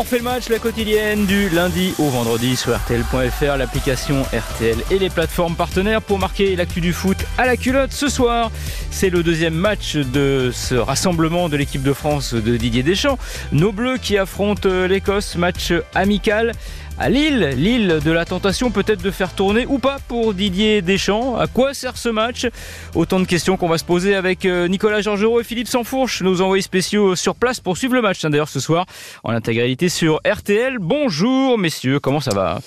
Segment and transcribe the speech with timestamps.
[0.00, 4.98] On fait le match, la quotidienne du lundi au vendredi sur RTL.fr, l'application RTL et
[5.00, 7.92] les plateformes partenaires pour marquer l'actu du foot à la culotte.
[7.92, 8.50] Ce soir,
[8.90, 13.18] c'est le deuxième match de ce rassemblement de l'équipe de France de Didier Deschamps.
[13.52, 16.52] Nos Bleus qui affrontent l'Écosse, match amical
[16.98, 17.54] à Lille.
[17.56, 21.36] Lille de la tentation peut-être de faire tourner ou pas pour Didier Deschamps.
[21.36, 22.48] À quoi sert ce match?
[22.94, 26.40] Autant de questions qu'on va se poser avec euh, Nicolas Georgerot et Philippe Sansfourche, nos
[26.40, 28.24] envoyés spéciaux sur place pour suivre le match.
[28.24, 28.84] Hein, d'ailleurs ce soir
[29.22, 30.78] en intégralité sur RTL.
[30.80, 32.58] Bonjour messieurs, comment ça va?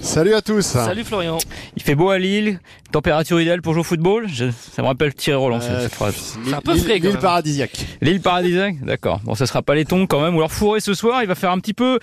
[0.00, 0.62] Salut à tous.
[0.64, 1.38] Salut Florian.
[1.76, 2.60] Il fait beau à Lille,
[2.92, 4.26] température idéale pour jouer au football.
[4.30, 6.38] ça me rappelle Thierry Roland euh, cette phrase.
[6.44, 6.98] C'est un peu frais.
[6.98, 7.84] L'île paradisiaque.
[8.00, 9.20] L'île paradisiaque, d'accord.
[9.24, 10.34] Bon, ça sera pas les tons quand même.
[10.36, 11.98] Ou alors fourré ce soir, il va faire un petit peu,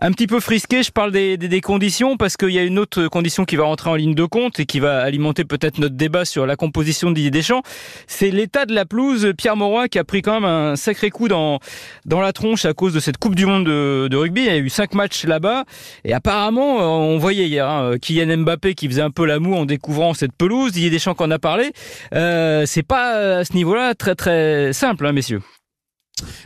[0.00, 0.82] un petit peu frisqué.
[0.82, 3.64] Je parle des, des, des conditions parce qu'il y a une autre condition qui va
[3.64, 7.08] rentrer en ligne de compte et qui va alimenter peut-être notre débat sur la composition
[7.10, 7.62] de Didier Deschamps.
[8.06, 9.32] C'est l'état de la pelouse.
[9.38, 11.60] Pierre Mauroy qui a pris quand même un sacré coup dans
[12.04, 14.42] dans la tronche à cause de cette Coupe du Monde de, de rugby.
[14.42, 15.64] Il y a eu cinq matchs là-bas
[16.04, 17.68] et apparemment, on voyait hier.
[17.68, 21.14] Hein, Kylian Mbappé qui faisait un peu la moue en découvrant cette pelouse, Didier Deschamps
[21.14, 21.72] qui en a parlé.
[22.14, 25.40] Euh, c'est pas à ce niveau-là très très simple, hein, messieurs.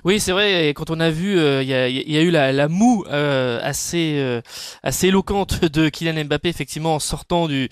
[0.05, 0.69] Oui, c'est vrai.
[0.69, 1.75] Et quand on a vu, euh, il y,
[2.17, 4.41] a, eu la, moue euh, assez euh,
[4.83, 7.69] assez éloquente de Kylian Mbappé, effectivement, en sortant du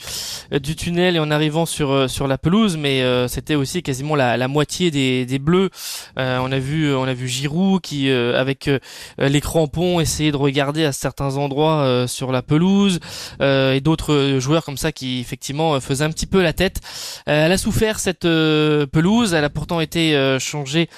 [0.52, 2.76] du tunnel et en arrivant sur sur la pelouse.
[2.76, 5.70] Mais c'était aussi quasiment la, la moitié des, des Bleus.
[6.16, 8.70] on a vu on a vu Giroud qui, avec
[9.18, 13.00] les crampons, essayait de regarder à certains endroits sur la pelouse,
[13.40, 16.80] et d'autres joueurs comme ça qui effectivement faisaient un petit peu la tête.
[17.26, 19.34] elle a souffert cette pelouse.
[19.34, 20.88] Elle a pourtant été changée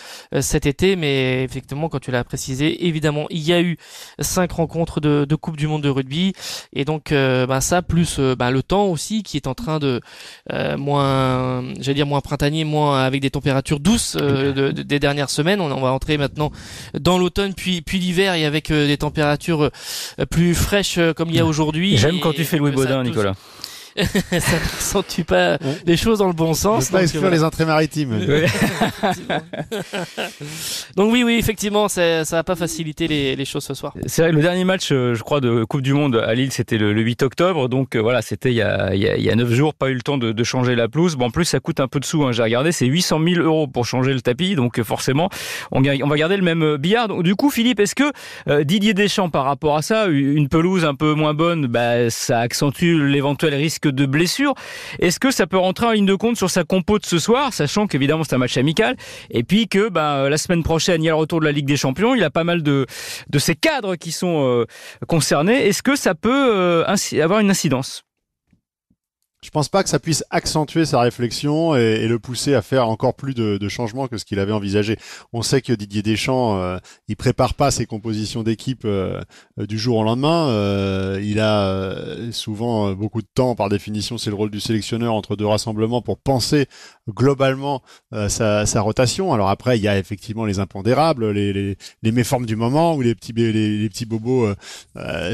[0.41, 3.77] cet été mais effectivement, quand tu l'as précisé, évidemment, il y a eu
[4.19, 6.33] cinq rencontres de, de Coupe du Monde de rugby,
[6.73, 9.79] et donc euh, bah, ça plus euh, bah, le temps aussi qui est en train
[9.79, 10.01] de
[10.53, 15.61] euh, moins, j'allais dire moins printanier, moins avec des températures douces des dernières semaines.
[15.61, 16.53] On, va entrer maintenant
[16.99, 19.71] dans l'automne, puis puis l'hiver, et avec des températures
[20.31, 21.97] plus fraîches comme il y a aujourd'hui.
[21.97, 23.35] J'aime quand tu fais Louis Baudin, Nicolas.
[24.31, 26.91] ça n'accentue pas les choses dans le bon sens.
[26.91, 28.19] pas exclure les entrées maritimes.
[30.97, 33.95] donc oui, oui, effectivement, ça, ça va pas faciliter les, les choses ce soir.
[34.07, 36.79] C'est vrai, le dernier match, euh, je crois, de Coupe du Monde à Lille, c'était
[36.79, 37.69] le, 8 octobre.
[37.69, 40.03] Donc euh, voilà, c'était il y a, il y a 9 jours, pas eu le
[40.03, 41.17] temps de, de changer la pelouse.
[41.17, 42.25] Bon, en plus, ça coûte un peu de sous.
[42.25, 44.55] Hein, J'ai regardé, c'est 800 000 euros pour changer le tapis.
[44.55, 45.29] Donc euh, forcément,
[45.71, 47.09] on, on va garder le même billard.
[47.09, 50.95] Donc, du coup, Philippe, est-ce que Didier Deschamps, par rapport à ça, une pelouse un
[50.95, 54.55] peu moins bonne, bah, ça accentue l'éventuel risque de blessure.
[54.99, 57.53] Est-ce que ça peut rentrer en ligne de compte sur sa compo de ce soir,
[57.53, 58.97] sachant qu'évidemment c'est un match amical,
[59.31, 61.67] et puis que bah, la semaine prochaine il y a le retour de la Ligue
[61.67, 62.87] des Champions, il a pas mal de,
[63.29, 64.67] de ces cadres qui sont euh,
[65.07, 65.67] concernés.
[65.67, 66.85] Est-ce que ça peut euh,
[67.21, 68.05] avoir une incidence?
[69.43, 73.15] Je pense pas que ça puisse accentuer sa réflexion et, le pousser à faire encore
[73.15, 74.97] plus de, de changements que ce qu'il avait envisagé.
[75.33, 79.21] On sait que Didier Deschamps, euh, il prépare pas ses compositions d'équipe euh,
[79.59, 80.49] du jour au lendemain.
[80.49, 85.15] Euh, il a euh, souvent beaucoup de temps, par définition, c'est le rôle du sélectionneur
[85.15, 86.67] entre deux rassemblements pour penser
[87.09, 87.83] globalement
[88.29, 89.33] sa, sa, rotation.
[89.33, 93.03] Alors après, il y a effectivement les impondérables, les, les, les méformes du moment ou
[93.03, 94.49] les petits les, les petits bobos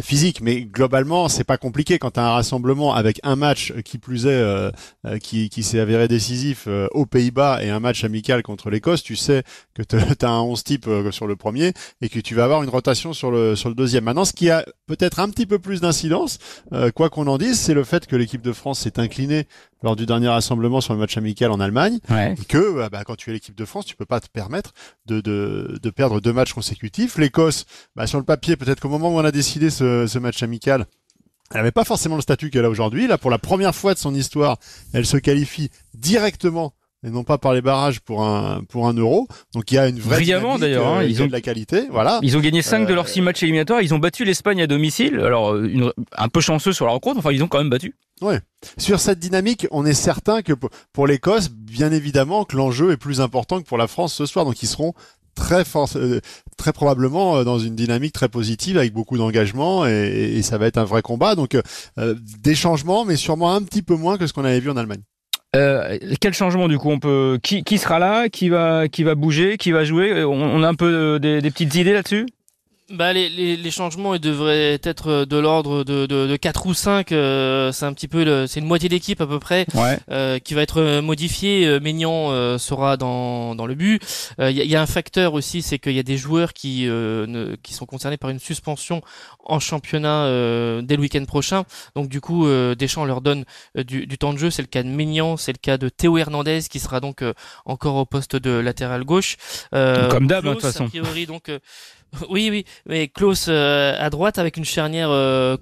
[0.03, 3.98] physiques, mais globalement, c'est pas compliqué quand tu as un rassemblement avec un match qui
[3.99, 4.71] plus est, euh,
[5.07, 9.03] euh, qui, qui s'est avéré décisif euh, aux Pays-Bas et un match amical contre l'Écosse,
[9.03, 9.43] tu sais
[9.75, 12.69] que tu as un 11 type sur le premier et que tu vas avoir une
[12.71, 14.05] rotation sur le, sur le deuxième.
[14.05, 16.39] Maintenant, ce qui a peut-être un petit peu plus d'incidence,
[16.95, 19.47] quoi qu'on en dise, c'est le fait que l'équipe de France s'est inclinée
[19.83, 21.99] lors du dernier rassemblement sur le match amical en Allemagne,
[22.49, 24.73] que bah, quand tu es l'équipe de France, tu peux pas te permettre
[25.07, 27.19] de, de, de perdre deux matchs consécutifs.
[27.19, 27.65] L'Écosse,
[27.95, 30.87] bah, sur le papier, peut-être qu'au moment où on a décidé ce, ce match amical,
[31.53, 33.07] elle n'avait pas forcément le statut qu'elle a aujourd'hui.
[33.07, 34.59] Là, pour la première fois de son histoire,
[34.93, 36.75] elle se qualifie directement
[37.07, 39.29] et non pas par les barrages pour un pour un euro.
[39.55, 40.87] Donc il y a une vraie brillamment d'ailleurs.
[40.87, 42.19] Hein, euh, ils ont de la qualité, voilà.
[42.23, 43.83] Ils ont gagné 5 de leurs 6 euh, matchs éliminatoires.
[43.83, 45.21] Ils ont battu l'Espagne à domicile.
[45.21, 47.19] Alors une, un peu chanceux sur la rencontre.
[47.19, 47.95] Enfin ils ont quand même battu.
[48.21, 48.41] Ouais.
[48.79, 50.53] Sur cette dynamique, on est certain que
[50.93, 54.45] pour l'Écosse, bien évidemment, que l'enjeu est plus important que pour la France ce soir.
[54.45, 54.93] Donc ils seront
[55.39, 56.21] très fort, euh,
[56.57, 60.79] très probablement euh, dans une dynamique très positive avec beaucoup d'engagement et, ça va être
[60.79, 61.35] un vrai combat.
[61.35, 64.71] Donc euh, des changements, mais sûrement un petit peu moins que ce qu'on avait vu
[64.71, 65.03] en Allemagne.
[66.21, 69.57] Quel changement du coup on peut qui, qui sera là qui va qui va bouger
[69.57, 70.23] qui va jouer?
[70.25, 72.27] On, a un peu des petites idées là-dessus?
[72.91, 76.73] Bah, les, les, les, changements ils devraient être de l'ordre de, de, de 4 ou
[76.73, 77.13] 5.
[77.13, 79.67] Euh, c'est un petit peu, c'est une moitié d'équipe à peu près
[80.11, 81.67] euh, qui va être modifiée.
[81.67, 84.01] Euh, Maignan euh, sera dans, dans le but.
[84.39, 87.57] Il y, y, a un facteur aussi, c'est qu'il y a des joueurs qui, ne,
[87.63, 89.03] qui sont concernés par une suspension
[89.45, 90.25] en championnat
[90.83, 91.65] dès le week-end prochain.
[91.95, 93.45] Donc du coup, Deschamps leur donne
[93.75, 94.51] du, du, temps de jeu.
[94.51, 97.23] C'est le cas de Maignan, c'est le cas de Théo Hernandez qui sera donc
[97.65, 99.37] encore au poste de latéral gauche.
[99.71, 100.87] Comme d'hab, hein, de toute façon.
[100.87, 101.51] A priori, donc
[102.31, 105.11] Oui, oui, mais Klaus à droite avec une charnière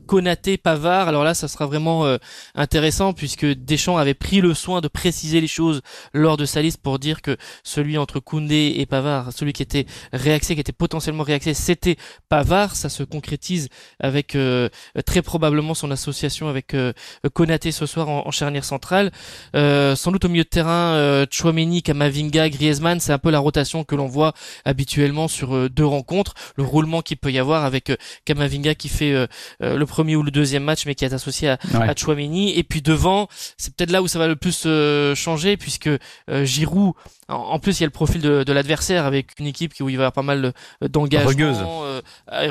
[0.06, 1.08] Konaté Pavard.
[1.08, 2.06] Alors là, ça sera vraiment
[2.54, 5.82] intéressant puisque Deschamps avait pris le soin de préciser les choses
[6.12, 9.86] lors de sa liste pour dire que celui entre Koundé et Pavard, celui qui était
[10.12, 11.96] réaxé, qui était potentiellement réaxé, c'était
[12.28, 12.76] Pavard.
[12.76, 13.68] Ça se concrétise
[14.00, 14.36] avec
[15.04, 16.74] très probablement son association avec
[17.34, 19.10] Konaté ce soir en, charnière centrale.
[19.54, 23.94] sans doute au milieu de terrain, Chouameni, Kamavinga, Griezmann, c'est un peu la rotation que
[23.94, 24.32] l'on voit
[24.64, 29.12] habituellement sur deux rencontres le roulement qu'il peut y avoir avec euh, Kamavinga qui fait
[29.12, 29.26] euh,
[29.62, 31.88] euh, le premier ou le deuxième match mais qui est associé à, ouais.
[31.88, 34.66] à Chouameni et puis devant c'est peut-être là où ça va le plus
[35.14, 35.90] changer puisque
[36.28, 36.94] Giroud
[37.28, 39.96] en plus, il y a le profil de, de l'adversaire avec une équipe où il
[39.96, 42.00] va y avoir pas mal d'engagement, rugueuse, euh,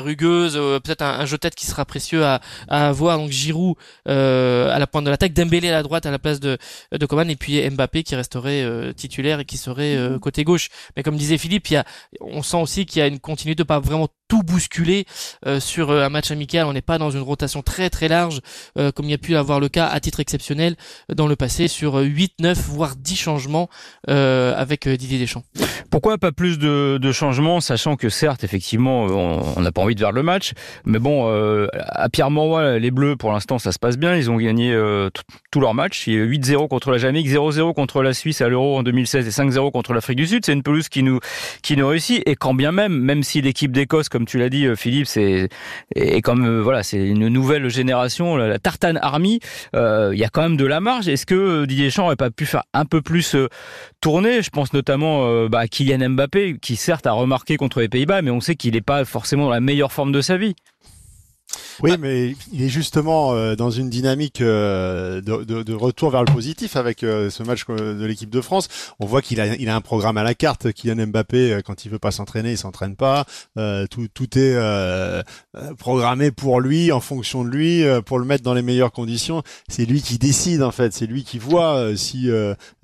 [0.00, 3.16] rugueuse peut-être un, un, jeu tête qui sera précieux à, à avoir.
[3.18, 3.76] Donc Giroud
[4.08, 6.58] euh, à la pointe de l'attaque, Dembélé à la droite à la place de
[6.92, 10.68] de Coman et puis Mbappé qui resterait titulaire et qui serait côté gauche.
[10.96, 11.84] Mais comme disait Philippe, il y a,
[12.20, 15.06] on sent aussi qu'il y a une continuité de pas vraiment tout bousculer
[15.46, 16.66] euh, sur euh, un match amical.
[16.66, 18.40] On n'est pas dans une rotation très très large
[18.78, 20.76] euh, comme il y a pu avoir le cas à titre exceptionnel
[21.14, 23.68] dans le passé sur 8, 9 voire 10 changements
[24.06, 25.44] avec Didier Deschamps.
[25.90, 30.12] Pourquoi pas plus de, changements, sachant que certes, effectivement, on n'a pas envie de voir
[30.12, 30.52] le match,
[30.84, 31.28] mais bon,
[31.72, 34.16] à Pierre Mauroy, les Bleus, pour l'instant, ça se passe bien.
[34.16, 34.76] Ils ont gagné
[35.50, 36.06] tous leurs matchs.
[36.06, 39.26] Il y a 8-0 contre la Jamaïque, 0-0 contre la Suisse à l'Euro en 2016
[39.26, 40.44] et 5-0 contre l'Afrique du Sud.
[40.44, 41.20] C'est une pelouse qui nous
[41.62, 42.22] qui nous réussit.
[42.26, 45.50] Et quand bien même, même si l'équipe d'Écosse comme tu l'as dit, euh, Philippe, c'est
[45.94, 49.40] et comme euh, voilà, c'est une nouvelle génération, la Tartane Army.
[49.74, 51.06] Euh, il y a quand même de la marge.
[51.06, 53.36] Est-ce que Didier Deschamps aurait pas pu faire un peu plus
[54.00, 54.40] tourner?
[54.40, 58.30] Je pense notamment bah, à Kylian Mbappé, qui certes a remarqué contre les Pays-Bas, mais
[58.30, 60.54] on sait qu'il n'est pas forcément dans la meilleure forme de sa vie.
[61.82, 61.96] Oui, ah.
[61.98, 66.32] mais il est justement euh, dans une dynamique euh, de, de, de, retour vers le
[66.32, 68.68] positif avec euh, ce match de l'équipe de France.
[69.00, 70.72] On voit qu'il a, il a un programme à la carte.
[70.72, 73.26] Kylian Mbappé, quand il veut pas s'entraîner, il s'entraîne pas.
[73.90, 74.56] tout, tout est
[75.78, 79.42] programmé pour lui, en fonction de lui, pour le mettre dans les meilleures conditions.
[79.68, 80.92] C'est lui qui décide en fait.
[80.92, 82.28] C'est lui qui voit si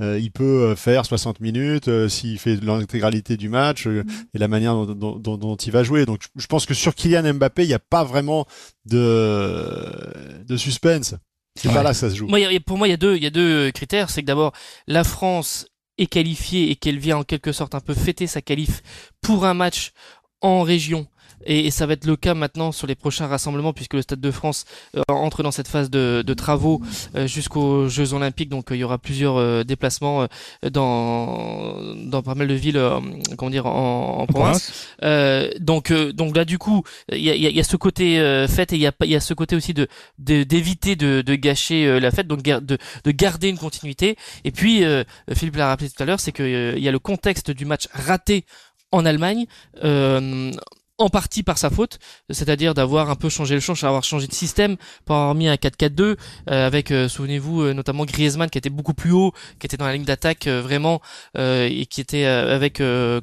[0.01, 5.37] il peut faire 60 minutes, s'il fait l'intégralité du match et la manière dont, dont,
[5.37, 6.07] dont, il va jouer.
[6.07, 8.47] Donc, je pense que sur Kylian Mbappé, il n'y a pas vraiment
[8.85, 11.15] de, de suspense.
[11.55, 12.29] C'est pas là que ça se joue.
[12.29, 14.11] Moi, pour moi, il y a deux, il y a deux critères.
[14.11, 14.53] C'est que d'abord,
[14.87, 15.67] la France
[15.99, 18.83] est qualifiée et qu'elle vient en quelque sorte un peu fêter sa qualif
[19.21, 19.93] pour un match
[20.41, 21.07] en région
[21.47, 24.31] et, ça va être le cas maintenant sur les prochains rassemblements puisque le Stade de
[24.31, 24.65] France
[24.97, 26.83] euh, entre dans cette phase de, de travaux
[27.17, 28.49] euh, jusqu'aux Jeux Olympiques.
[28.49, 30.27] Donc euh, il y aura plusieurs déplacements
[30.71, 32.81] dans dans pas mal de villes,
[33.37, 34.89] comment dire, en, en province.
[35.61, 38.17] donc donc là du coup il y a, y a, ce côté
[38.49, 39.89] fête et il y a il y a ce côté aussi de
[40.19, 44.17] d'éviter de, de, gâcher la fête, donc de, de garder une continuité.
[44.45, 44.85] Et puis
[45.35, 47.89] Philippe l'a rappelé tout à l'heure, c'est que il y a le contexte du match
[47.93, 48.45] raté
[48.93, 49.47] en Allemagne.
[49.83, 50.53] Euh,
[50.99, 51.99] en partie par sa faute,
[52.31, 55.55] c'est-à-dire d'avoir un peu changé le change, d'avoir changé de système, pour avoir mis un
[55.55, 56.17] 4-4-2 euh,
[56.47, 59.95] avec, euh, souvenez-vous, euh, notamment Griezmann qui était beaucoup plus haut, qui était dans la
[59.95, 61.01] ligne d'attaque vraiment
[61.35, 63.21] et qui était avec euh,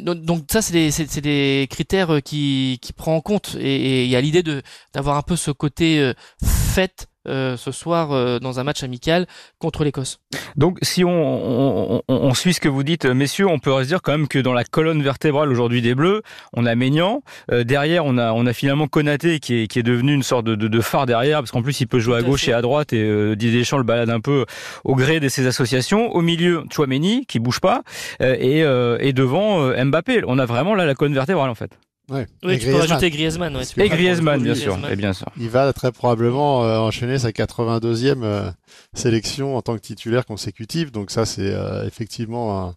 [0.00, 3.56] Donc, donc, ça, c'est des, c'est, des critères qui, qui prend en compte.
[3.60, 8.12] Et il y a l'idée de d'avoir un peu ce côté fait euh, ce soir
[8.12, 9.26] euh, dans un match amical
[9.58, 10.18] contre l'Écosse.
[10.56, 14.02] Donc si on, on, on, suit ce que vous dites, messieurs, on peut se dire
[14.02, 16.22] quand même que dans la colonne vertébrale aujourd'hui des Bleus,
[16.54, 19.82] on a Maignan, euh, derrière on a, on a finalement Konaté qui est, qui est
[19.82, 22.22] devenu une sorte de, de, de phare derrière, parce qu'en plus il peut jouer à
[22.22, 24.46] gauche et à droite, et Didier Deschamps le balade un peu
[24.84, 26.14] au gré de ses associations.
[26.14, 27.82] Au milieu, Chouameni qui bouge pas,
[28.20, 30.22] et, et devant Mbappé.
[30.26, 31.78] On a vraiment là la colonne vertébrale en fait.
[32.08, 32.26] Ouais.
[32.42, 33.54] Oui, tu peux rajouter Griezmann.
[33.56, 34.78] Ouais, et Griezmann, bien sûr.
[34.90, 35.26] Et bien sûr.
[35.38, 38.50] Il va très probablement euh, enchaîner sa 82e euh,
[38.94, 40.90] sélection en tant que titulaire consécutive.
[40.90, 42.74] Donc ça, c'est euh, effectivement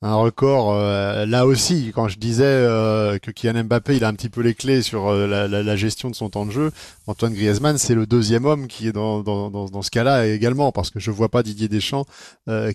[0.00, 4.14] un, record euh, là aussi quand je disais euh, que Kylian Mbappé il a un
[4.14, 6.70] petit peu les clés sur euh, la, gestion de son temps de jeu
[7.06, 10.70] Antoine Griezmann c'est le deuxième homme qui est dans, dans, dans, dans ce cas-là également
[10.70, 12.06] parce que je vois pas Didier Deschamps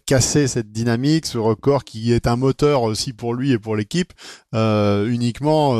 [0.05, 4.13] casser cette dynamique ce record qui est un moteur aussi pour lui et pour l'équipe
[4.53, 5.75] uniquement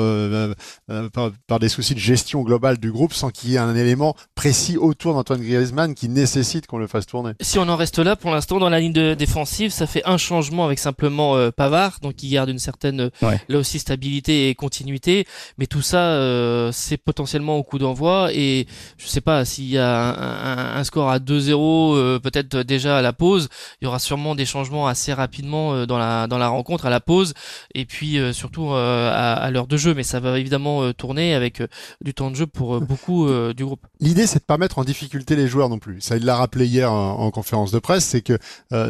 [1.13, 4.15] par, par, des soucis de gestion globale du groupe sans qu'il y ait un élément
[4.35, 7.31] précis autour d'Antoine Griezmann qui nécessite qu'on le fasse tourner.
[7.41, 10.17] Si on en reste là pour l'instant dans la ligne de défensive ça fait un
[10.17, 14.55] changement avec simplement euh, Pavard, donc il garde une certaine euh, là aussi stabilité et
[14.55, 15.25] continuité.
[15.57, 19.77] Mais tout ça, euh, c'est potentiellement au coup d'envoi et je sais pas s'il y
[19.77, 23.49] a un, un, score à 2-0, peut-être déjà à la pause,
[23.81, 26.99] il y aura sûrement des changements assez rapidement dans la dans la rencontre à la
[26.99, 27.33] pause
[27.73, 29.93] et puis surtout à, à l'heure de jeu.
[29.93, 31.61] Mais ça va évidemment tourner avec
[32.01, 33.85] du temps de jeu pour beaucoup du groupe.
[33.99, 36.01] L'idée, c'est de pas mettre en difficulté les joueurs non plus.
[36.01, 38.37] Ça, il l'a rappelé hier en, en conférence de presse, c'est que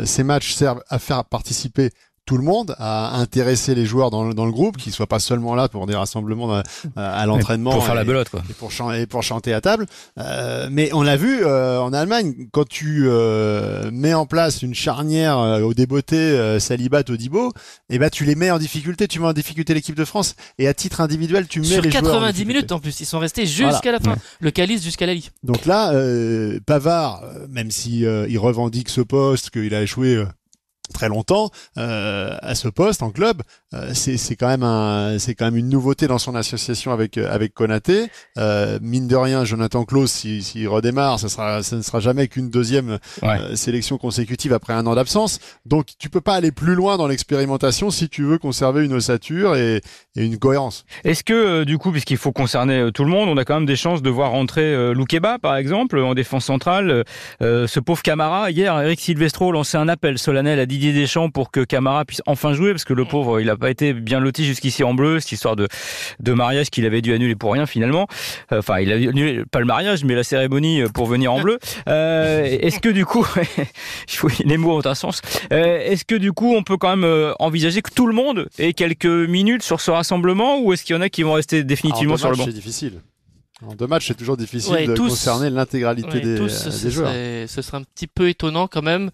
[0.06, 1.92] ces matchs servent à faire participer
[2.26, 5.56] tout le monde, à intéresser les joueurs dans, dans le groupe, qu'ils soient pas seulement
[5.56, 6.64] là pour des rassemblements à,
[6.96, 7.72] à l'entraînement.
[7.72, 8.44] Pour faire la belote, quoi.
[8.50, 9.86] Et pour, et pour chanter à table.
[10.18, 14.74] Euh, mais on l'a vu euh, en Allemagne, quand tu euh, mets en place une
[14.74, 17.50] charnière euh, au débeauté euh, Saliba Todibo,
[17.90, 20.36] et eh ben tu les mets en difficulté, tu mets en difficulté l'équipe de France,
[20.58, 23.46] et à titre individuel, tu mets Sur les 90 minutes en plus, ils sont restés
[23.46, 24.12] jusqu'à la fin.
[24.12, 24.18] Ouais.
[24.40, 25.30] Le calice jusqu'à la Ligue.
[25.44, 30.16] Donc là, euh, Pavard, euh, même si euh, il revendique ce poste, qu'il a échoué
[30.16, 30.26] euh,
[30.94, 33.42] très longtemps euh, à ce poste en club,
[33.94, 37.28] c'est c'est quand même un, c'est quand même une nouveauté dans son association avec euh,
[37.34, 38.08] avec Konaté.
[38.38, 42.28] Euh, mine de rien, Jonathan Klaus, s'il s'il redémarre, ça sera, ça ne sera jamais
[42.28, 43.40] qu'une deuxième Ouais.
[43.40, 45.40] euh, sélection consécutive après un an d'absence.
[45.66, 49.56] Donc tu peux pas aller plus loin dans l'expérimentation si tu veux conserver une ossature
[49.56, 49.82] et,
[50.16, 50.86] et une cohérence.
[51.04, 53.56] Est-ce que, euh, du coup, puisqu'il faut concerner euh, tout le monde, on a quand
[53.56, 57.04] même des chances de voir rentrer euh, Loukeba, par exemple, en défense centrale
[57.42, 61.52] euh, Ce pauvre Camara, hier, Eric Silvestro lançait un appel solennel à Didier Deschamps pour
[61.52, 64.44] que Camara puisse enfin jouer, parce que le pauvre, il n'a pas été bien loti
[64.44, 65.70] jusqu'ici en bleu, cette histoire de,
[66.20, 68.08] de mariage qu'il avait dû annuler pour rien, finalement.
[68.52, 71.42] Euh, Enfin, il a annulé, pas le mariage, mais la cérémonie euh, pour venir en
[71.42, 71.60] bleu.
[71.88, 73.26] Euh, Est-ce que, du coup,
[74.46, 77.82] les mots ont un sens, Euh, est-ce que, du coup, on peut quand même envisager
[77.82, 81.02] que tout le monde ait quelques minutes sur ce rassemblement, ou est-ce qu'il y en
[81.02, 82.46] a qui vont rester définitivement Alors, sur le banc?
[82.46, 83.00] c'est difficile.
[83.68, 86.84] En deux matchs, c'est toujours difficile Ouais, de tous- concerner l'intégralité Ouais, des, tous, ce,
[86.86, 87.10] des joueurs.
[87.10, 89.10] serait, ce serait un petit peu étonnant quand même.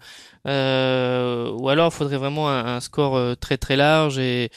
[0.46, 4.50] Euh, ou alors, il faudrait vraiment un, un score euh, très très large et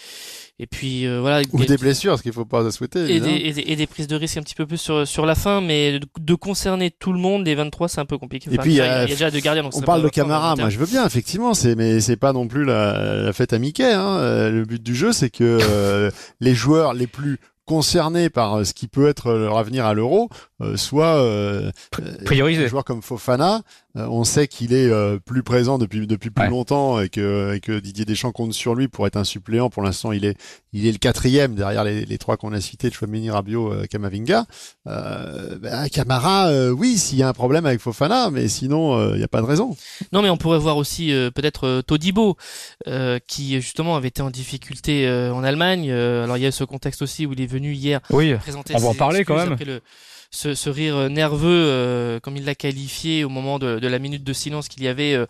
[0.59, 1.41] et puis euh, voilà.
[1.51, 2.99] Ou des blessures, ce qu'il faut pas souhaiter.
[3.01, 3.35] et des, évidemment.
[3.35, 5.61] et, des, et des prises de risque un petit peu plus sur, sur la fin,
[5.61, 8.49] mais de, de concerner tout le monde, les 23, c'est un peu compliqué.
[8.53, 9.63] Et puis, il y, a il y a déjà deux gardiens.
[9.63, 12.47] donc On parle de Camara, moi je veux bien, effectivement, c'est mais c'est pas non
[12.47, 13.91] plus la, la fête à Mickey.
[13.91, 14.49] Hein.
[14.49, 18.73] Le but du jeu, c'est que euh, les joueurs les plus concernés par euh, ce
[18.73, 20.29] qui peut être leur avenir à l'Euro
[20.63, 22.61] euh, soient euh, euh, Priorisé.
[22.63, 23.61] des joueurs comme Fofana.
[23.95, 26.49] Euh, on sait qu'il est euh, plus présent depuis depuis plus Ouais.
[26.49, 29.69] longtemps et que, et que Didier Deschamps compte sur lui pour être un suppléant.
[29.69, 30.35] Pour l'instant, il est
[30.73, 34.45] il est le quatrième derrière les, les trois qu'on a cités, Chouameni, Rabiot, Kamavinga.
[34.87, 39.11] Euh, bah, Camara, euh, oui, s'il y a un problème avec Fofana, mais sinon, euh,
[39.13, 39.75] il n'y a pas de raison.
[40.11, 42.35] Non, mais on pourrait voir aussi euh, peut-être euh, Todibo,
[42.87, 45.89] euh, qui justement avait été en difficulté euh, en Allemagne.
[45.91, 48.33] Euh, alors il y a ce contexte aussi où il est venu hier Oui.
[48.35, 49.53] présenter On va en parler quand même.
[49.53, 49.81] après le,
[50.33, 53.99] ce, ce rire euh, nerveux, euh, comme il l'a qualifié au moment de, de la
[53.99, 55.25] minute de silence qu'il y avait euh,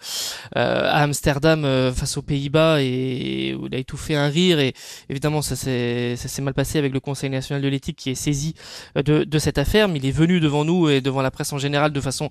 [0.55, 4.59] euh, à Amsterdam euh, face aux Pays-Bas et où il a étouffé un rire.
[4.59, 4.73] Et
[5.09, 8.55] évidemment ça s'est mal passé avec le Conseil national de l'éthique qui est saisi
[8.95, 11.57] de, de cette affaire, mais il est venu devant nous et devant la presse en
[11.57, 12.29] général de façon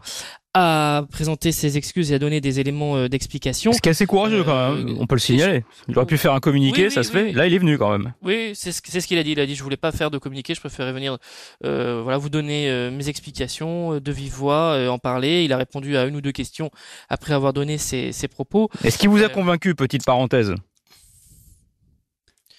[0.54, 3.72] à présenter ses excuses et à donner des éléments euh, d'explication.
[3.72, 5.64] Ce qui est assez courageux quand Euh, même, on peut le signaler.
[5.88, 7.32] Il aurait pu faire un communiqué, Oui, oui, ça se oui, fait.
[7.32, 8.12] Là, il est venu quand même.
[8.22, 9.32] Oui, c'est ce, qu'il a dit.
[9.32, 11.16] Il a dit je voulais pas faire de communiqué, je préférais venir,
[11.64, 15.44] euh, voilà, vous donner euh, mes explications euh, de vive voix, euh, en parler.
[15.44, 16.70] Il a répondu à une ou deux questions
[17.08, 18.68] après avoir donné ses, ses propos.
[18.84, 20.54] Est-ce qu'il vous a Euh, convaincu, petite parenthèse?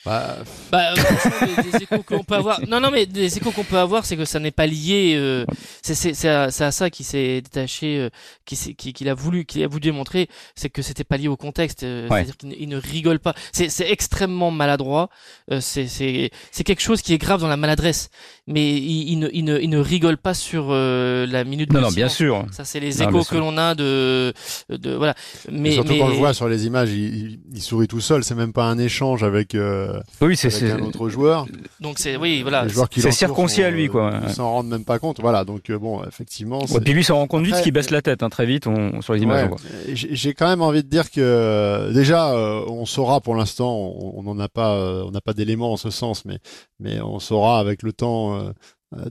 [0.06, 0.36] Bah,
[0.72, 2.60] Bah, euh, franchement, des, des échos qu'on peut avoir.
[2.68, 5.14] Non, non, mais des échos qu'on peut avoir, c'est que ça n'est pas lié.
[5.16, 5.46] Euh,
[5.82, 8.10] c'est c'est c'est à, c'est à ça qu'il s'est détaché, euh,
[8.46, 11.28] qu'il s'est- qu'il qu'il a voulu, qu'il a voulu démontrer, c'est que c'était pas lié
[11.30, 11.84] au contexte.
[11.84, 12.18] euh, Ouais.
[12.26, 13.34] C'est-à-dire qu'il ne, rigole pas.
[13.54, 15.10] C'est c'est extrêmement maladroit.
[15.52, 18.10] Euh, c'est c'est c'est quelque chose qui est grave dans la maladresse.
[18.46, 21.72] Mais il, il ne il ne il ne rigole pas sur euh, la minute.
[21.72, 22.46] Non, de non, bien sûr.
[22.52, 23.32] Ça, c'est les Non, échos sûr.
[23.32, 24.34] que l'on a de
[24.70, 25.16] de voilà.
[25.50, 27.88] Mais Et surtout mais quand on le voit sur les images, il, il- il sourit
[27.88, 28.24] tout seul.
[28.26, 31.46] C'est même pas un échange avec, euh, Oui, c'est avec c'est- un autre joueur.
[31.80, 32.66] donc c'est oui voilà.
[32.90, 34.14] qui c'est circoncis à lui, euh, quoi.
[34.28, 35.20] Ils s'en rendent même pas compte.
[35.22, 35.46] Voilà.
[35.46, 36.60] Donc euh, bon, effectivement.
[36.62, 38.46] Ouais, c'est- puis lui s'en rend compte vite, parce qu'il baisse la tête hein, très
[38.46, 39.50] vite on, sur les images.
[39.50, 39.58] Ouais.
[39.94, 44.40] J'ai quand même envie de dire que déjà euh, on saura pour l'instant, on n'en
[44.40, 46.40] a pas, euh, on n'a pas d'éléments en ce sens, mais
[46.80, 48.52] mais on saura avec le temps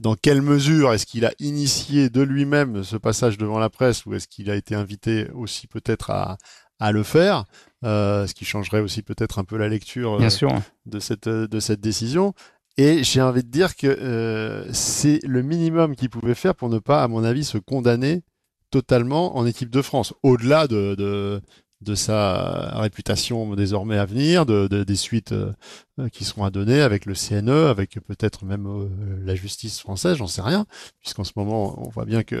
[0.01, 4.13] dans quelle mesure est-ce qu'il a initié de lui-même ce passage devant la presse ou
[4.13, 6.37] est-ce qu'il a été invité aussi peut-être à
[6.79, 7.45] à le faire,
[7.83, 10.53] euh, ce qui changerait aussi peut-être un peu la lecture euh, Bien sûr.
[10.85, 12.33] de cette euh, de cette décision.
[12.77, 17.03] Et j'ai envie de dire que c'est le minimum qu'il pouvait faire pour ne pas,
[17.03, 18.23] à mon avis, se condamner
[18.71, 21.39] totalement en équipe de France, au-delà de, de,
[21.83, 25.51] de sa réputation désormais à venir, de, de- des suites euh,
[26.11, 28.87] qui seront à donner avec le CNE, avec peut-être même euh,
[29.23, 30.65] la justice française, j'en sais rien,
[31.01, 32.35] puisqu'en ce moment on voit bien que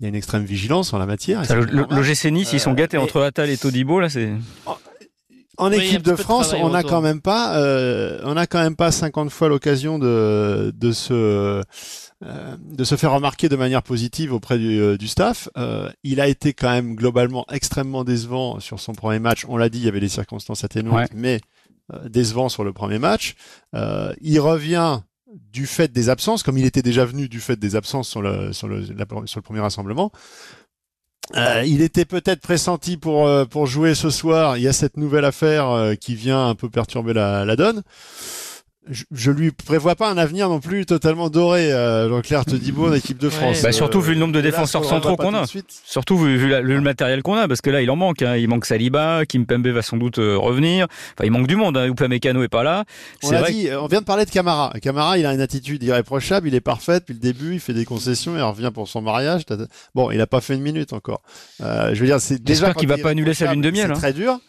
[0.00, 1.44] il y a une extrême vigilance en la matière.
[1.46, 4.30] Ça, le, le, GC Nice, ils sont Euh, gâtés entre Attal et Todibo, là, c'est.
[5.58, 6.90] En Oui, équipe de France, on a autour.
[6.90, 11.12] quand même pas, euh, on a quand même pas 50 fois l'occasion de de se
[11.12, 11.62] euh,
[12.70, 15.48] de se faire remarquer de manière positive auprès du, euh, du staff.
[15.58, 19.44] Euh, il a été quand même globalement extrêmement décevant sur son premier match.
[19.48, 21.08] On l'a dit, il y avait des circonstances atténuantes, Ouais.
[21.14, 21.40] mais
[21.92, 23.34] euh, décevant sur le premier match.
[23.74, 25.00] Euh, il revient
[25.50, 28.52] du fait des absences, comme il était déjà venu du fait des absences sur le
[28.52, 30.12] sur le, la- sur le premier rassemblement.
[31.36, 34.56] Euh, il était peut-être pressenti pour euh, pour jouer ce soir.
[34.56, 37.82] Il y a cette nouvelle affaire euh, qui vient un peu perturber la, la donne
[38.90, 41.72] je, je lui prévois pas un avenir non plus totalement doré.
[41.72, 43.62] Euh, Jean-Claire Todibo en équipe de France.
[43.62, 45.44] Bah, surtout vu le nombre de euh, défenseurs centraux qu'on a.
[45.84, 48.22] Surtout vu, vu le matériel qu'on a, parce que là il en manque.
[48.22, 48.36] Hein.
[48.36, 50.86] Il manque Saliba, Kim Pembe va sans doute euh, revenir.
[51.14, 51.76] Enfin, il manque du monde.
[51.76, 51.86] Hein.
[51.86, 52.84] Upamecano est pas là.
[53.22, 54.72] On, vrai dit, on vient de parler de Camara.
[54.82, 56.48] Camara, il a une attitude irréprochable.
[56.48, 57.54] Il est parfait depuis le début.
[57.54, 58.36] Il fait des concessions.
[58.36, 59.42] Il revient pour son mariage.
[59.94, 61.22] Bon, il a pas fait une minute encore.
[61.60, 63.86] Euh, je veux dire, c'est déjà qu'il va pas annuler sa lune de miel.
[63.86, 63.94] C'est hein.
[63.94, 64.40] très dur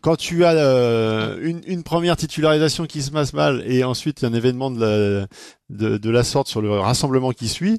[0.00, 4.32] quand tu as euh, une, une, première titularisation qui se passe mal et ensuite un
[4.32, 5.26] événement de la,
[5.70, 7.78] de, de la sorte sur le rassemblement qui suit,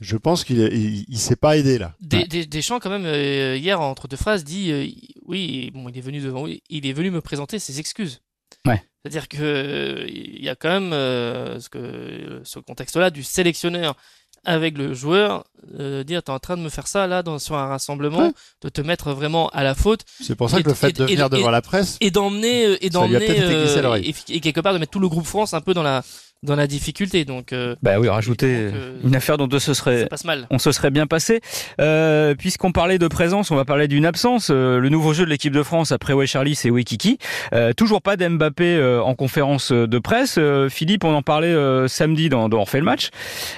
[0.00, 1.94] je pense qu'il il, il s'est pas aidé là.
[2.00, 4.86] Des, des, Deschamps quand même euh, hier entre deux phrases dit euh,
[5.24, 8.20] oui bon il est venu devant il est venu me présenter ses excuses.
[8.66, 8.82] Ouais.
[9.02, 13.96] C'est-à-dire que il y a quand même ce que ce contexte-là du sélectionneur
[14.44, 15.44] avec le joueur,
[15.78, 18.32] euh, dire t'es en train de me faire ça là dans, sur un rassemblement,
[18.62, 20.04] de te mettre vraiment à la faute.
[20.20, 22.90] C'est pour ça que le fait de venir devant la presse et d'emmener euh, et
[22.90, 26.02] d'emmener euh, et, quelque part de mettre tout le groupe France un peu dans la
[26.44, 27.24] dans la difficulté.
[27.24, 28.70] Donc, euh, bah oui, rajouter
[29.02, 30.08] une affaire dont on se serait,
[30.50, 31.40] on se serait bien passé.
[31.80, 34.50] Euh, Puisqu'on parlait de présence, on va parler d'une absence.
[34.50, 37.18] Euh, le nouveau jeu de l'équipe de France après Ouais Charlie, c'est Wekiki.
[37.54, 40.38] Euh, toujours pas d'Mbappé euh, en conférence de presse.
[40.68, 41.54] Philippe, on en parlait
[41.88, 43.08] samedi dans, dans On fait le match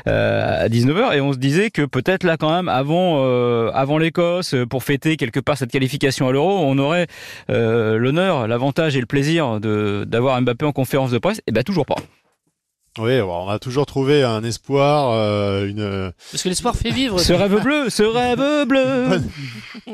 [0.07, 3.25] à 19h et on se disait que peut-être là quand même avant
[3.71, 7.07] avant l'Écosse pour fêter quelque part cette qualification à l'Euro, on aurait
[7.49, 11.41] l'honneur, l'avantage et le plaisir de d'avoir Mbappé en conférence de presse.
[11.47, 11.97] Et ben toujours pas.
[12.99, 16.13] Oui, on a toujours trouvé un espoir, euh, une.
[16.31, 17.21] Parce que l'espoir fait vivre.
[17.21, 19.21] ce rêve bleu, ce rêve bleu.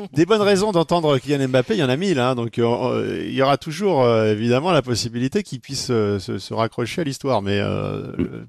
[0.13, 3.23] Des bonnes raisons d'entendre Kylian Mbappé, il y en a mille, hein, donc euh, euh,
[3.25, 7.61] il y aura toujours évidemment la possibilité qu'il puisse se, se, raccrocher à l'histoire, mais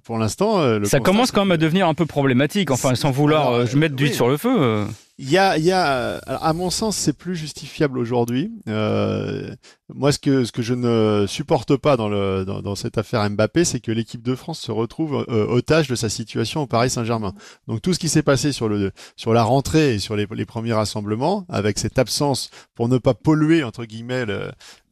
[0.05, 2.71] pour l'instant, ça commence quand même à devenir un peu problématique.
[2.71, 4.87] Enfin, sans vouloir je mettre d'huile sur le feu.
[5.19, 8.51] Il y a, il y a, à mon sens, c'est plus justifiable aujourd'hui.
[8.69, 9.55] Euh,
[9.89, 13.93] moi, ce que, ce que je ne supporte pas dans, cette affaire Mbappé, c'est que
[13.93, 17.33] l'équipe de France se retrouve euh, otage de sa situation au Paris Saint-Germain.
[17.69, 20.73] Donc tout ce qui s'est passé sur, le, sur la rentrée et sur les, premiers
[20.73, 24.51] rassemblements, avec cette absence pour ne pas polluer entre guillemets le,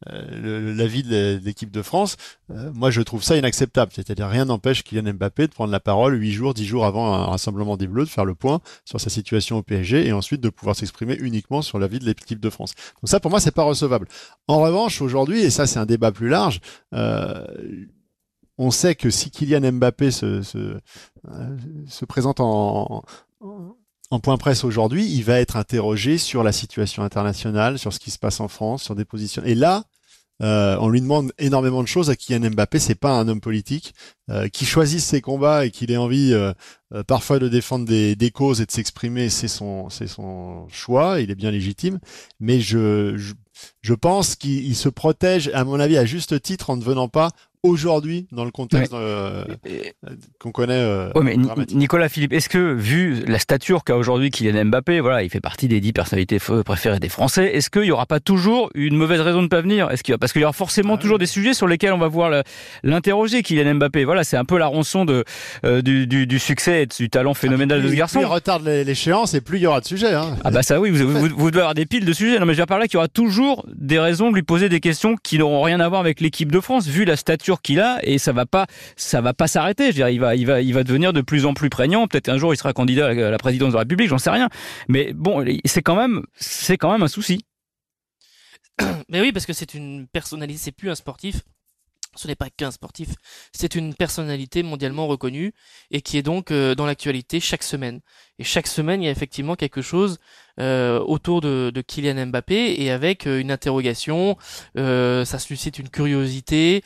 [0.09, 2.17] euh, la vie de l'équipe de France,
[2.51, 3.91] euh, moi je trouve ça inacceptable.
[3.93, 7.25] C'est-à-dire rien n'empêche Kylian Mbappé de prendre la parole huit jours, dix jours avant un
[7.25, 10.75] rassemblement des Bleus, de faire le point sur sa situation au PSG ensuite de pouvoir
[10.75, 12.73] s'exprimer uniquement sur la vie de l'équipe de France.
[13.01, 14.07] Donc ça pour moi c'est pas recevable.
[14.47, 16.59] En revanche aujourd'hui, et ça c'est un débat plus large,
[16.93, 17.45] euh,
[18.57, 20.77] on sait que si Kylian Mbappé se, se,
[21.87, 23.03] se présente en,
[24.11, 28.11] en point presse aujourd'hui, il va être interrogé sur la situation internationale, sur ce qui
[28.11, 29.41] se passe en France, sur des positions.
[29.43, 29.85] Et là,
[30.43, 32.77] euh, on lui demande énormément de choses à Kylian Mbappé.
[32.77, 33.93] C'est pas un homme politique
[34.29, 36.53] euh, qui choisisse ses combats et qu'il ait envie euh,
[37.07, 39.29] parfois de défendre des, causes et de s'exprimer.
[39.29, 41.21] C'est son, son choix.
[41.21, 41.99] Il est bien légitime.
[42.41, 43.33] Mais je, je,
[43.83, 47.29] je pense qu'il se protège, à mon avis, à juste titre en ne venant pas
[47.63, 49.45] aujourd'hui dans le contexte euh,
[50.37, 50.73] qu'on connaît.
[50.73, 51.37] Euh, mais
[51.71, 55.69] Nicolas Philippe, est-ce que vu la stature qu'a aujourd'hui Kylian Mbappé, voilà, il fait partie
[55.69, 59.41] des dix personnalités préférées des Français, est-ce qu'il y aura pas toujours une mauvaise raison
[59.41, 59.89] de pas venir?
[59.91, 62.09] Est-ce qu'il parce qu'il y aura forcément ah toujours des sujets sur lesquels on va
[62.09, 62.43] voir
[62.83, 64.03] l'interroger Kylian Mbappé.
[64.03, 65.23] Voilà, c'est un peu la rançon de
[65.63, 68.19] euh, du, du, du, succès et du talent ah, phénoménal de ce garçon.
[68.19, 70.13] Plus il retarde l'échéance et plus il y aura de sujets.
[70.13, 70.35] Hein.
[70.43, 72.39] Ah bah ça oui, vous, vous, vous, devez avoir des piles de sujets.
[72.39, 74.43] Non mais je veux dire par là qu'il y aura toujours des raisons de lui
[74.43, 77.61] poser des questions qui n'auront rien à voir avec l'équipe de France vu la stature
[77.61, 79.85] qu'il a et ça va pas, ça va pas s'arrêter.
[79.85, 82.07] Je veux dire, il va, il va, il va devenir de plus en plus prégnant.
[82.07, 84.49] Peut-être un jour il sera candidat à la présidence de la République, j'en sais rien.
[84.87, 87.45] Mais bon, c'est quand même, c'est quand même un souci.
[89.09, 91.41] Mais oui, parce que c'est une personnalité, c'est plus un sportif.
[92.15, 93.09] Ce n'est pas qu'un sportif,
[93.51, 95.53] c'est une personnalité mondialement reconnue
[95.91, 98.01] et qui est donc euh, dans l'actualité chaque semaine.
[98.39, 100.19] Et chaque semaine, il y a effectivement quelque chose
[100.59, 104.37] euh, autour de, de, Kylian Mbappé et avec euh, une interrogation,
[104.77, 106.83] euh, ça suscite une curiosité,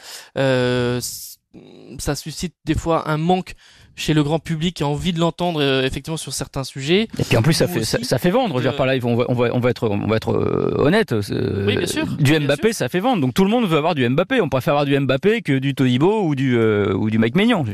[2.00, 3.54] ça suscite des fois un manque
[3.96, 7.08] chez le grand public qui a envie de l'entendre effectivement sur certains sujets.
[7.18, 8.58] Et puis en plus ça fait ça, fait vendre.
[8.60, 10.30] Je veux dire, par là, on va, on va, on va être on va être
[10.78, 11.16] honnête.
[11.66, 12.06] Oui, bien sûr.
[12.06, 13.22] Du Mbappé, ça fait vendre.
[13.22, 14.42] Donc tout le monde veut avoir du Mbappé.
[14.42, 17.64] On préfère avoir du Mbappé que du Todibo ou du ou du Mike Maignan.
[17.64, 17.74] Mais,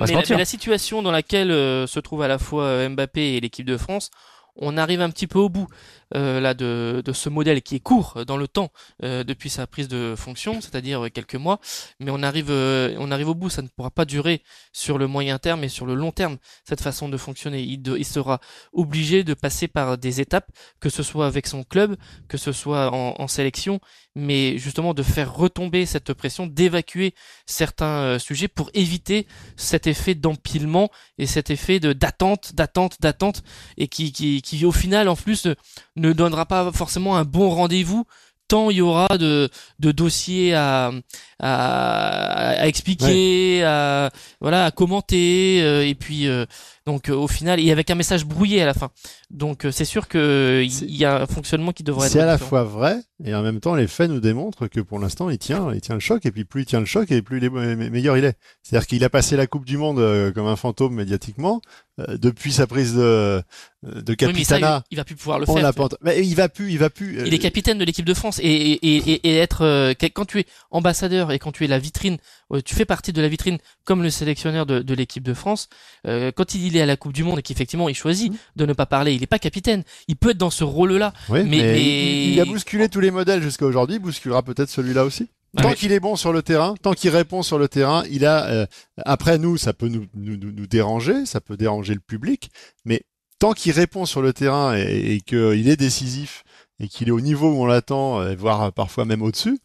[0.00, 1.48] mais, la, situation dans laquelle
[1.86, 4.10] se trouve à la fois Mbappé et l'équipe de France,
[4.58, 5.68] on arrive un petit peu au bout
[6.14, 6.54] euh,
[7.02, 8.70] de, ce modèle qui est court dans le temps
[9.02, 11.58] euh, depuis sa prise de fonction, c'est-à-dire quelques mois,
[11.98, 13.50] mais on arrive euh, au bout.
[13.50, 14.42] Ça ne pourra pas durer
[14.72, 17.60] sur le moyen terme et sur le long terme cette façon de fonctionner.
[17.62, 18.40] Il, sera
[18.72, 20.48] obligé de passer par des étapes,
[20.80, 21.96] que ce soit avec son club,
[22.28, 23.80] que ce soit en, sélection,
[24.14, 27.14] mais justement de faire retomber cette pression, d'évacuer
[27.46, 33.42] certains sujets pour éviter cet effet d'empilement et cet effet d'attente, d'attente, d'attente
[33.76, 34.12] et qui
[34.46, 35.48] qui au final en plus
[35.96, 38.06] ne donnera pas forcément un bon rendez-vous
[38.48, 40.92] tant il y aura de, de dossiers à,
[41.40, 46.46] à, à expliquer, à, voilà, à commenter, euh, et puis euh,
[46.86, 48.90] donc au final, et avec un message brouillé à la fin.
[49.30, 52.12] Donc c'est sûr que il y a un fonctionnement qui devrait être.
[52.12, 55.00] C'est à la fois vrai et en même temps les faits nous démontrent que pour
[55.00, 57.22] l'instant il tient, il tient le choc et puis plus il tient le choc et
[57.22, 57.50] plus il est
[57.90, 58.36] meilleur il est.
[58.62, 61.60] C'est-à-dire qu'il a passé la Coupe du Monde comme un fantôme médiatiquement
[61.98, 63.42] depuis sa prise de
[63.82, 64.84] de capitana.
[64.90, 65.72] il, va plus pouvoir le faire.
[66.02, 67.20] Mais il va plus, il va plus.
[67.26, 70.46] Il est capitaine de l'équipe de France et, et, et, et être quand tu es
[70.70, 72.18] ambassadeur et quand tu es la vitrine,
[72.64, 75.68] tu fais partie de la vitrine comme le sélectionneur de, de l'équipe de France.
[76.04, 78.86] quand il est à la Coupe du Monde et qu'effectivement il choisit de ne pas
[78.86, 79.82] parler, il n'est pas capitaine.
[80.08, 81.12] Il peut être dans ce rôle-là.
[81.30, 83.96] mais, mais, Il, a bousculé tous les modèles jusqu'à aujourd'hui.
[83.96, 85.28] Il bousculera peut-être celui-là aussi.
[85.56, 88.68] Tant qu'il est bon sur le terrain, tant qu'il répond sur le terrain, il a.
[88.98, 92.50] après nous, ça peut nous, nous, nous déranger, ça peut déranger le public,
[92.84, 93.02] mais
[93.38, 96.44] tant qu'il répond sur le terrain et, et qu'il est décisif
[96.78, 99.58] et qu'il est au niveau où on l'attend, voire parfois même au-dessus,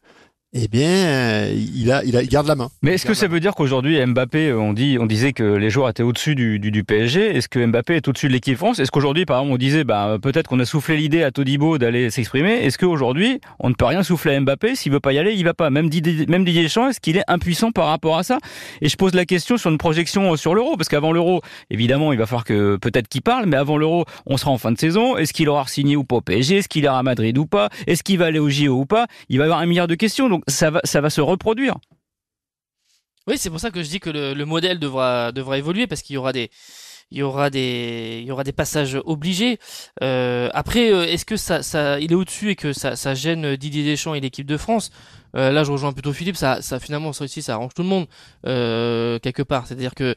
[0.53, 2.69] eh bien, il a, il a, il garde la main.
[2.81, 5.69] Mais est-ce que ça veut dire qu'aujourd'hui Mbappé, euh, on dit, on disait que les
[5.69, 7.37] joueurs étaient au-dessus du, du, du, PSG.
[7.37, 8.79] Est-ce que Mbappé est au-dessus de l'équipe France?
[8.79, 12.09] Est-ce qu'aujourd'hui, par exemple, on disait, bah peut-être qu'on a soufflé l'idée à Todibo d'aller
[12.09, 12.65] s'exprimer.
[12.65, 14.75] Est-ce qu'aujourd'hui, on ne peut rien souffler à Mbappé?
[14.75, 15.69] S'il veut pas y aller, il va pas.
[15.69, 18.37] Même Didier, même Didier Deschamps, est-ce qu'il est impuissant par rapport à ça?
[18.81, 22.19] Et je pose la question sur une projection sur l'Euro, parce qu'avant l'Euro, évidemment, il
[22.19, 25.15] va falloir que peut-être qu'il parle, mais avant l'Euro, on sera en fin de saison.
[25.15, 27.69] Est-ce qu'il aura signé ou pas au PSG Est-ce qu'il ira à Madrid ou pas?
[27.87, 29.07] Est-ce qu'il va aller au JO ou pas?
[29.29, 31.75] Il va y avoir un milliard de questions, donc ça va, ça va se reproduire.
[33.27, 36.01] Oui, c'est pour ça que je dis que le, le modèle devra, devra évoluer parce
[36.01, 36.49] qu'il y aura des,
[37.11, 39.59] il y aura des, il y aura des passages obligés.
[40.01, 44.15] Euh, après, est-ce que ça, ça, il est au-dessus et que ça, gêne Didier Deschamps
[44.15, 44.91] et l'équipe de France?
[45.35, 46.37] Euh, Là, je rejoins plutôt Philippe.
[46.37, 48.07] Ça, ça finalement, ça aussi, ça arrange tout le monde
[48.47, 49.67] euh, quelque part.
[49.67, 50.15] C'est-à-dire que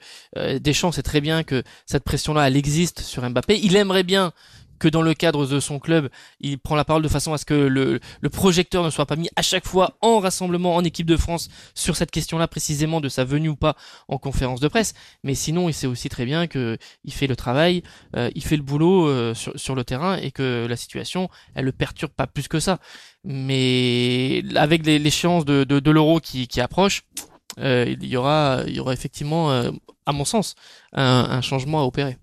[0.59, 3.59] Deschamps sait très bien que cette pression-là, elle existe sur Mbappé.
[3.63, 4.33] Il aimerait bien
[4.85, 7.47] que dans le cadre de son club, il prend la parole de façon à ce
[7.47, 11.17] que le, projecteur ne soit pas mis à chaque fois en rassemblement en équipe de
[11.17, 13.77] France sur cette question-là précisément de sa venue ou pas
[14.09, 14.93] en conférence de presse.
[15.23, 17.83] Mais sinon, il sait aussi très bien que il fait le travail,
[18.15, 21.73] euh, il fait le boulot euh, sur, le terrain et que la situation, elle le
[21.73, 22.79] perturbe pas plus que ça.
[23.25, 27.05] Mais avec l'échéance de, de, l'euro qui, approche,
[27.59, 29.51] euh, il y aura, effectivement,
[30.05, 30.57] à mon sens,
[30.93, 32.19] un changement à opérer.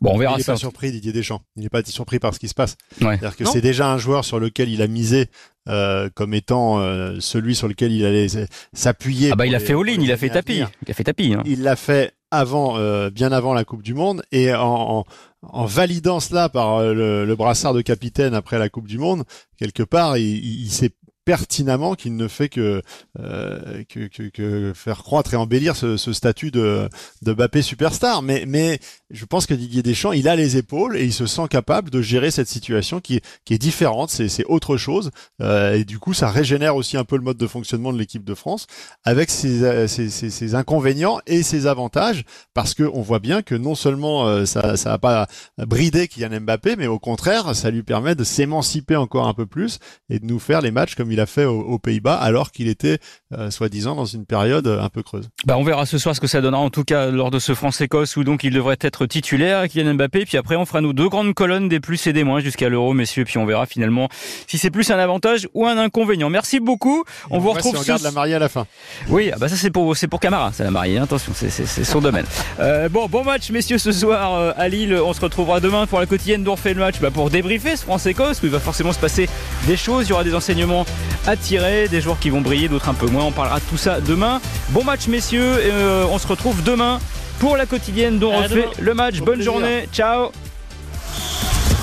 [0.00, 1.42] Bon, on verra il n'est pas surpris Didier Deschamps.
[1.56, 2.76] Il n'est pas surpris par ce qui se passe.
[3.00, 3.18] Ouais.
[3.18, 5.26] C'est-à-dire que c'est déjà un joueur sur lequel il a misé
[5.68, 8.28] euh, comme étant euh, celui sur lequel il allait
[8.72, 9.30] s'appuyer.
[9.32, 10.62] Ah bah il a fait all-in, il a fait tapis.
[10.86, 11.34] Il a fait tapis.
[11.34, 11.42] Hein.
[11.44, 15.04] Il l'a fait avant, euh, bien avant la Coupe du Monde, et en, en,
[15.42, 19.24] en validant cela par le, le, brassard de capitaine après la Coupe du Monde,
[19.58, 20.92] quelque part, il, il s'est
[21.24, 22.82] pertinemment qu'il ne fait que,
[23.18, 26.88] euh, que, que, faire croître et embellir ce, statut de,
[27.22, 28.22] de Mbappé superstar.
[28.22, 28.78] Mais, mais
[29.10, 32.02] je pense que Didier Deschamps, il a les épaules et il se sent capable de
[32.02, 35.10] gérer cette situation qui qui est différente, c'est autre chose.
[35.42, 38.24] Euh, et du coup, ça régénère aussi un peu le mode de fonctionnement de l'équipe
[38.24, 38.66] de France
[39.04, 43.74] avec ses, ses, ses, inconvénients et ses avantages parce que on voit bien que non
[43.74, 45.26] seulement euh, ça va pas
[45.58, 49.78] brider Kylian Mbappé, mais au contraire, ça lui permet de s'émanciper encore un peu plus
[50.08, 52.68] et de nous faire les matchs comme il a fait aux, aux Pays-Bas alors qu'il
[52.68, 52.98] était
[53.36, 55.28] euh, soi-disant dans une période un peu creuse.
[55.44, 57.54] Bah on verra ce soir ce que ça donnera en tout cas lors de ce
[57.54, 61.08] France-Écosse où donc il devrait être titulaire Kylian Mbappé puis après on fera nos deux
[61.08, 64.08] grandes colonnes des plus et des moins jusqu'à l'Euro messieurs puis on verra finalement
[64.46, 66.30] si c'est plus un avantage ou un inconvénient.
[66.30, 67.04] Merci beaucoup.
[67.30, 68.66] on, vous retrouve si on regarde la mariée à la fin.
[69.08, 70.98] Oui, ah bah ça c'est pour c'est pour Camara, c'est la mariée.
[70.98, 72.26] Attention, c'est son domaine.
[72.60, 74.94] Euh, bon bon match messieurs ce soir euh, à Lille.
[74.94, 78.42] On se retrouvera demain pour la quotidienne d'on le match bah, pour débriefer ce France-Écosse
[78.42, 79.28] où il va forcément se passer
[79.66, 80.84] des choses, il y aura des enseignements
[81.26, 83.24] à tirer, des joueurs qui vont briller, d'autres un peu moins.
[83.24, 84.40] On parlera de tout ça demain.
[84.70, 86.98] Bon match messieurs, et, euh, on se retrouve demain
[87.38, 89.20] pour la quotidienne dont on refait le match.
[89.20, 90.30] Bonne journée, ciao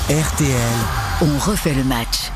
[0.10, 0.78] RTL,
[1.22, 2.32] on refait le match.